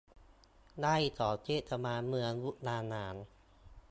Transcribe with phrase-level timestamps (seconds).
[0.79, 3.15] ไร่ของเทศบาลเมืองมุกดาหาร